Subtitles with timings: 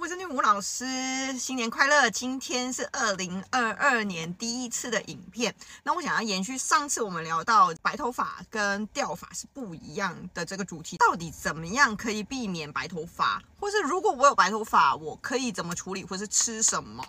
[0.00, 2.08] 我是女巫老师，新年快乐！
[2.08, 5.54] 今天是二零二二年第一次的影片。
[5.82, 17.04] 那我想要延续上次我们聊到白头发跟掉发是不一样的这个主题，到底怎么样可以避免白头发，或是如果我有白头发，我可以怎么处理，或是吃什么？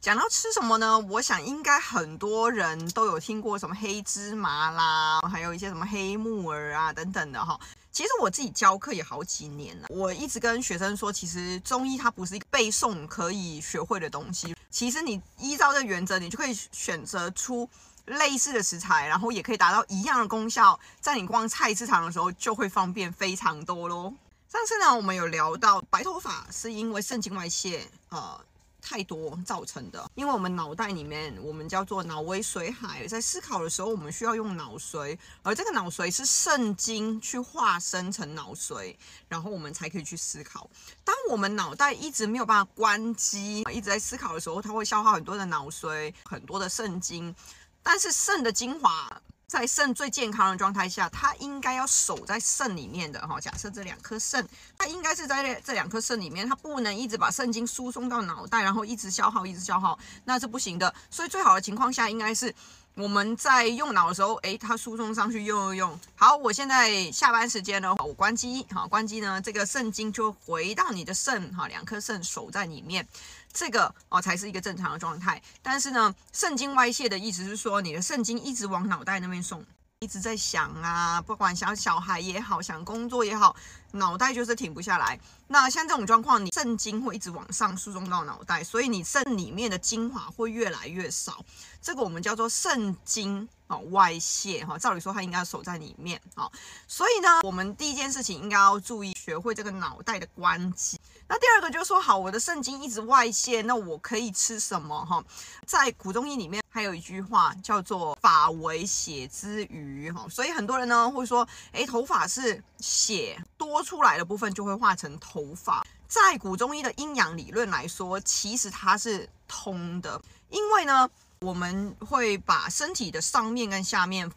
[0.00, 1.00] 讲到吃什么呢？
[1.00, 7.58] 我想应该很多人都有听过什么黑芝麻啦，还有一些什么黑木耳啊等等的哈。
[7.92, 14.54] 其实我自己教课也好几年了，我一直跟学生说，其实中医它不是一个背诵可以学会的东西。
[14.70, 17.68] 其实你依照这原则，你就可以选择出
[18.06, 24.14] 类似的食材，然后也可以达到一样的功效，在你逛菜市场的时候就会方便非常多喽。
[24.48, 28.40] 上次呢，我们有聊到白头发是因为肾经外泄，呃。
[28.80, 38.96] 太多造成的，因为我们脑袋里面，我们叫做脑微髓海，在思考的时候，我们需要用脑髓，而这个脑髓是肾经去化生成脑髓，
[39.28, 40.68] 然后我们才可以去思考。
[41.04, 47.34] 当我们脑袋一直没有办法关机，一直在思考的时候，它会消耗很多的脑髓，很多的肾精，
[47.82, 49.19] 但是肾的精华。
[49.50, 53.40] 在肾最健康的状态下，它应该要守在肾里面的哈。
[53.40, 54.48] 假设这两颗肾，
[54.78, 60.94] 它应该是在这两颗肾里面，它不能一直把肾精输送到脑袋，然后一直消耗，一直消耗，那是不行的。
[61.10, 62.54] 所以最好的情况下，应该是
[62.94, 66.00] 我们在用脑的时候，诶，它输送上去用用用。
[66.16, 73.06] 好，我现在下班时间了，我关机，好，关机呢，这个肾精就回到你的肾，哈，两颗肾守在里面。
[73.52, 79.64] 这个哦才是一个正常的状态，但是呢，肾经外泄的意思是说，你的肾经一直往脑袋那边送，
[80.02, 83.54] 一直在想啊，不管想小孩也好，想工作也好，
[83.92, 85.20] 脑袋就是停不下来。
[85.48, 91.44] 那像这种状况，你肾经会一直往上输送到脑袋，所以你肾里面的精华会越来越少。
[91.82, 96.50] 这个我们叫做肾精啊外泄哈，照理说它应该要守在里面啊，
[96.88, 101.00] 所以呢，我们第一件事情应该要注意学会这个脑袋的关机。
[101.28, 105.06] 那第二个就是说，好，我的肾经一直外泄，那我可以吃什么？
[105.06, 105.22] 哈，
[105.64, 115.86] 在古中医里面还有一句话叫做“发为血之余”，哈，所以很多人呢会说，诶，头发是血多出来的部分就会化成头发。
[116.08, 121.08] 在古中医的阴阳理论来说，其实它是通的，因为呢，
[121.46, 124.30] 我们会把身体的上面跟下面。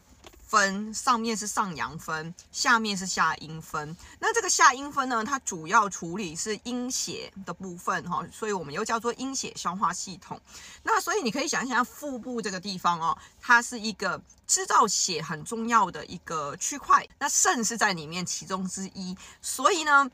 [0.46, 3.96] 分上面是上阳分，下面是下阴分。
[4.20, 10.40] 那这个下阴分呢，它主要处理是阴血的部分哈，所以我们又叫做阴血消化系统。
[10.84, 17.04] 那所以你可以想一想，腹部这个地方哦，它是一个制造血很重要的一个区块。
[17.18, 20.08] 那肾是在里面其中之一，所以呢。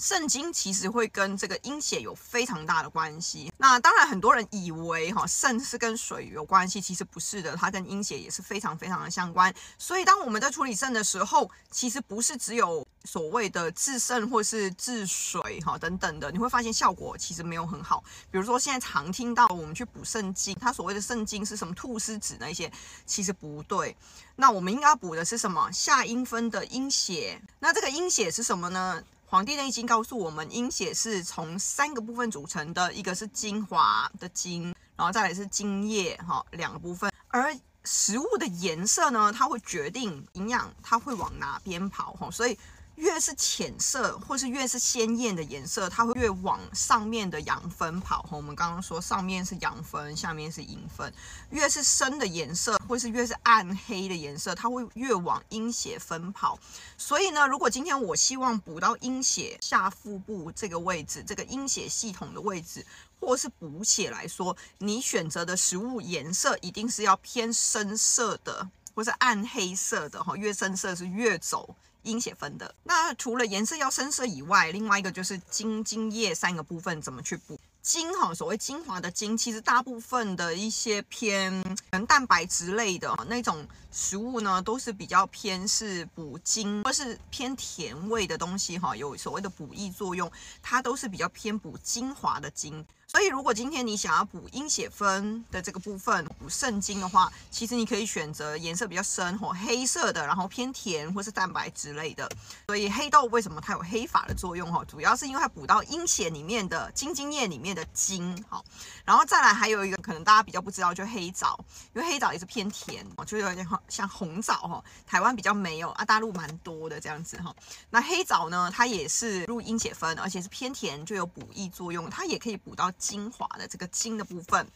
[0.00, 3.52] 肾经其实会跟这个阴血有非常大的关系。
[3.58, 9.52] 那当然，很多人以为哈肾是跟水有关系，其实不是的，它跟阴血也是非常非常的相关。
[9.76, 18.04] 所以，当我们在处理肾的时候，其实不是只有所谓的治肾或是治水哈等等的，你会发现效果其实没有很好。
[18.30, 22.70] 比如说，现在常听到我们去补肾经，它所谓的肾经是什么菟丝子那些，
[23.04, 23.96] 其实不对。
[24.36, 25.68] 那我们应该要补的是什么？
[25.72, 27.42] 下阴分的阴血。
[27.58, 29.02] 那这个阴血是什么呢？
[29.30, 37.12] 《黄帝内经》告诉我们，阴血是从三个部分组成的，一个是精华的精，然后再来是精液，哈，两个部分。
[37.28, 42.58] 而食物的颜色呢，它会决定营养，它会往哪边跑，哈，所以。
[42.98, 48.28] 越是浅色或是越是鲜艳的颜色，它会越往上面的阳分跑。
[48.32, 51.12] 我们刚刚说上面是阳分，下面是阴分。
[51.50, 56.58] 越是深的颜色或是越是暗黑的颜色，它会越往阴血分跑。
[56.96, 62.84] 所以呢，如果今天我希望补到阴血下腹部这个位置，这个阴血系统的位置，
[63.20, 70.36] 或是补血来说，你选择的食物颜色一定是要偏深色的，或是暗黑色的哈。
[70.36, 71.76] 越深色是越走。
[72.08, 72.74] 阴血分的。
[72.84, 77.58] 那除了颜色要深色以外，另外一个就是精、精液三个部分怎么去补？
[77.80, 81.62] 精哈，所谓精华的精，其实大部分的一些偏
[82.06, 90.30] 蛋白质类的那种食物呢，都是比较偏是补精，或是偏甜味的东西哈，有所谓的补益作用，
[90.60, 92.84] 它都是比较偏补精华的精。
[93.18, 102.30] 所以，如果今天你想要补阴血分的这个部分，补肾精的话，其实你可以选择颜色比较深或黑色的，然后偏甜或是蛋白之类的。
[102.68, 104.72] 所以黑豆为什么它有黑发的作用？
[104.72, 108.40] 哈，主要是因为它补到阴血里面的精津液里面的精。
[108.48, 108.64] 好，
[109.04, 111.58] 然后再来还有一个可能大家比较不知道，就黑枣，
[111.94, 114.84] 因为黑枣也是偏甜，就有点像红枣哈。
[115.08, 117.52] 台湾比较没有啊，大陆蛮多的这样子哈。
[117.90, 122.92] 那黑枣呢，它也是入阴血分，而且是偏甜，就有补益作用，它也可以补到。
[123.08, 124.66] 精华的这个精的部分。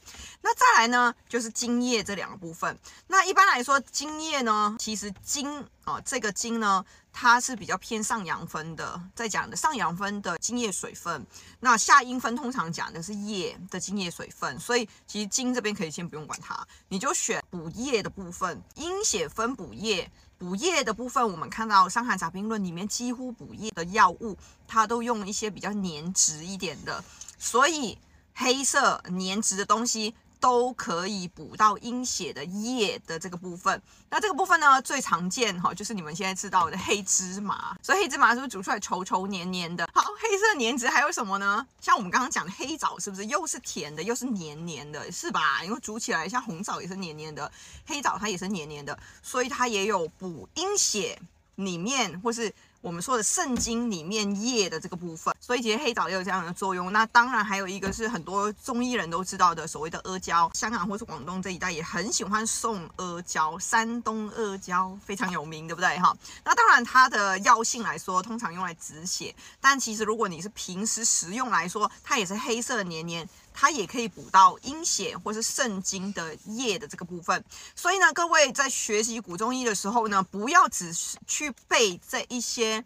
[0.40, 2.78] 那再来呢，就是精液这两个部分。
[3.08, 6.82] 那一般来说，精液呢，其实精啊、呃，这个精呢，
[7.12, 11.26] 它是比较偏上阳分的，在讲的上阳分的精液水分。
[11.60, 20.10] 那下阴分通常讲的是液的精液水分，所以其实精这边可以先不用管它，你就选补液的部分，阴血分补液。
[20.38, 24.36] 补液的部分，我们看到《伤寒杂病论》里面几乎补液的药物，
[24.66, 27.04] 它都用一些比较粘质一点的，
[27.38, 27.96] 所以
[28.34, 30.14] 黑色粘质的东西。
[30.42, 33.80] 都可以补到阴血的液的这个部分。
[34.10, 37.76] 那这个部分呢，最常见哈，就是你们现在知道的黑芝麻。
[37.80, 39.88] 所以黑芝麻是不是煮出来稠稠黏黏的？
[39.94, 41.64] 好，黑色粘质还有什么呢？
[41.80, 45.62] 像我们刚刚讲的黑枣，是不是又是甜的，又是黏黏的，是吧？
[45.62, 47.48] 因为煮起来像红枣也是黏黏的，
[47.86, 51.16] 黑枣它也是黏黏的，所以它也有补阴血
[51.54, 52.52] 里面或是。
[52.82, 56.92] 我们说的肾经里面液的这个部分，所以其实黑枣也有这样的作用。
[56.92, 66.12] 那当然还有一个是很多中医人都知道的所谓的阿胶，香港或是广东这一带也很喜欢送阿胶，山东阿胶非常有名，对不对哈？
[66.44, 73.28] 那当然它的药性来说，通常用来止血，但其实如果你是平时食用来说，它也是黑色黏黏。
[73.54, 77.44] 它也可以补到阴血或是肾经的液的这个部分，
[77.76, 82.84] 所以呢，各位在学习古中医的时候呢，不要只是去背这一些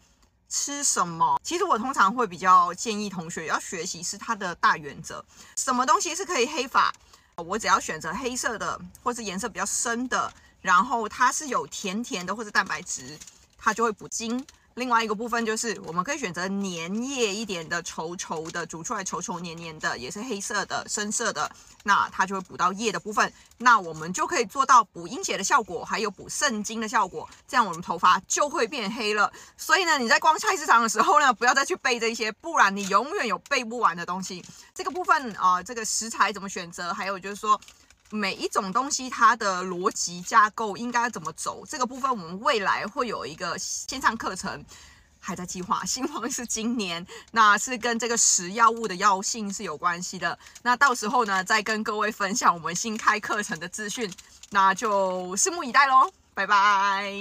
[0.48, 1.40] 吃什么。
[1.42, 5.24] 其实我通常会比较建议同学要学习是它的大原则，
[5.56, 6.92] 什么东西是可以黑法，
[7.36, 13.19] 我只要选择黑色的或是颜色比较深的，然后它是有甜甜的或者蛋白质，
[13.56, 14.44] 它就会补精。
[14.76, 16.62] 另外一个部分就是，我们可以选择粘
[17.02, 21.50] 液一点的、稠稠的，煮出来稠稠黏黏的，也是黑色的、深色的，
[21.84, 23.32] 那它就会补到液的部分。
[23.56, 29.32] 那我们就可以做到补阴血的效果，还有补肾经的效果，这样我们头发就会变黑了。
[29.56, 34.44] 所以呢，你在逛菜市场的时候呢，不要再去背这些，不然你永远有背不完的东西。
[34.75, 37.58] 这个部分啊、这个食材怎么选择，还有就是说。
[38.11, 41.64] 每一种东西它的逻辑架构应该怎么走？
[41.67, 44.64] 这个部分我们未来会有一个线上课程，
[45.20, 50.38] 还在计划，希望是今年，那是跟这个食药物的药性是有关系的。
[50.62, 54.12] 那到时候呢，再跟各位分享我们新开课程的资讯，
[54.50, 57.12] 那就拭目以待喽，拜拜。